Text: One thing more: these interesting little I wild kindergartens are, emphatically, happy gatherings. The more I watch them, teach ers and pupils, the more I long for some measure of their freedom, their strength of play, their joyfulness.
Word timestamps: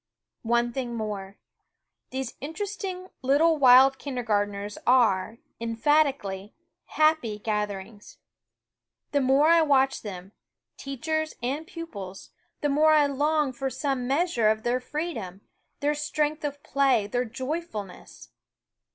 One 0.41 0.73
thing 0.73 0.95
more: 0.95 1.37
these 2.09 2.33
interesting 2.41 3.09
little 3.21 3.53
I 3.53 3.57
wild 3.59 3.99
kindergartens 3.99 4.79
are, 4.87 5.37
emphatically, 5.59 6.55
happy 6.85 7.37
gatherings. 7.37 8.17
The 9.11 9.21
more 9.21 9.49
I 9.49 9.61
watch 9.61 10.01
them, 10.01 10.31
teach 10.75 11.07
ers 11.07 11.35
and 11.43 11.67
pupils, 11.67 12.31
the 12.61 12.67
more 12.69 12.93
I 12.93 13.05
long 13.05 13.53
for 13.53 13.69
some 13.69 14.07
measure 14.07 14.49
of 14.49 14.63
their 14.63 14.79
freedom, 14.79 15.41
their 15.81 15.93
strength 15.93 16.43
of 16.43 16.63
play, 16.63 17.05
their 17.05 17.25
joyfulness. 17.25 18.29